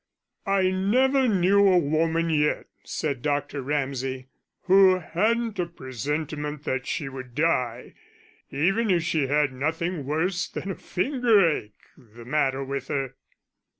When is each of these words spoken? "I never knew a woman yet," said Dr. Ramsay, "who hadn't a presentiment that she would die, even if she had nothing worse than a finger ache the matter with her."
"I 0.47 0.71
never 0.71 1.27
knew 1.27 1.67
a 1.67 1.77
woman 1.77 2.31
yet," 2.31 2.65
said 2.83 3.21
Dr. 3.21 3.61
Ramsay, 3.61 4.29
"who 4.63 4.97
hadn't 4.97 5.59
a 5.59 5.67
presentiment 5.67 6.63
that 6.63 6.87
she 6.87 7.07
would 7.07 7.35
die, 7.35 7.93
even 8.49 8.89
if 8.89 9.03
she 9.03 9.27
had 9.27 9.53
nothing 9.53 10.07
worse 10.07 10.47
than 10.47 10.71
a 10.71 10.75
finger 10.75 11.47
ache 11.47 11.75
the 11.95 12.25
matter 12.25 12.63
with 12.63 12.87
her." 12.87 13.13